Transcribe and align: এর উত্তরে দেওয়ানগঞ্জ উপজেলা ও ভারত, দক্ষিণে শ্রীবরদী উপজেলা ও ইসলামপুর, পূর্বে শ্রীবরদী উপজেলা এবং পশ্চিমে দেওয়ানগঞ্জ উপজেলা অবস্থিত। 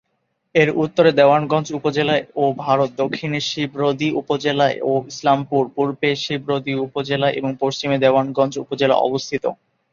এর 0.55 0.69
উত্তরে 0.83 1.11
দেওয়ানগঞ্জ 1.11 1.67
উপজেলা 1.79 2.15
ও 2.35 2.43
ভারত, 2.63 2.89
দক্ষিণে 3.01 3.39
শ্রীবরদী 3.41 4.09
উপজেলা 4.21 4.67
ও 4.81 4.93
ইসলামপুর, 5.07 5.63
পূর্বে 5.75 6.09
শ্রীবরদী 6.15 6.73
উপজেলা 6.87 7.27
এবং 7.31 7.51
পশ্চিমে 7.63 7.97
দেওয়ানগঞ্জ 8.03 8.53
উপজেলা 8.63 8.95
অবস্থিত। 9.07 9.43